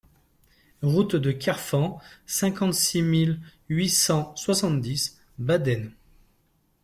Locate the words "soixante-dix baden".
4.35-5.91